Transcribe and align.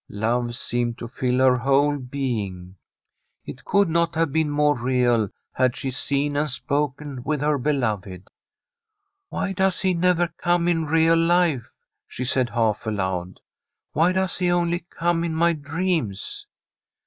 Love 0.09 0.55
seemed 0.55 0.97
to 0.97 1.07
fill 1.07 1.37
her 1.37 1.55
whole 1.57 1.99
being. 1.99 2.75
It 3.45 3.63
could 3.63 3.87
not 3.87 4.15
have 4.15 4.33
been 4.33 4.49
more 4.49 4.75
real 4.75 5.29
had 5.53 5.75
she 5.75 5.91
seen 5.91 6.35
and 6.35 6.49
spoken 6.49 7.21
with 7.23 7.41
her 7.41 7.59
beloved.' 7.59 8.27
Why 9.29 9.51
does 9.51 9.81
he 9.81 9.93
never 9.93 10.33
come 10.39 10.67
in 10.67 10.87
real 10.87 11.15
life?' 11.15 11.69
she 12.07 12.25
said, 12.25 12.49
half 12.49 12.87
aloud.' 12.87 13.41
Why 13.93 14.11
does 14.11 14.39
he 14.39 14.49
only 14.49 14.87
come 14.89 15.23
in 15.23 15.35
my 15.35 15.53
dreams? 15.53 16.47